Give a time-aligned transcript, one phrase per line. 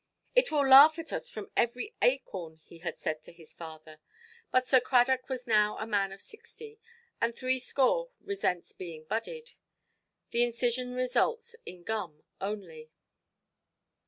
[0.35, 3.99] "It will laugh at us from every acorn", he had said to his father.
[4.49, 6.79] But Sir Cradock was now a man of sixty;
[7.21, 9.53] and threescore resents being budded.
[10.31, 12.89] The incision results in gum only.